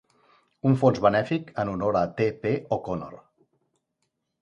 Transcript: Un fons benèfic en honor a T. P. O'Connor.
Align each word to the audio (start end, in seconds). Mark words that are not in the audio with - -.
Un 0.69 0.77
fons 0.83 1.01
benèfic 1.07 1.53
en 1.65 1.71
honor 1.75 2.01
a 2.01 2.03
T. 2.23 2.31
P. 2.47 2.57
O'Connor. 2.79 3.25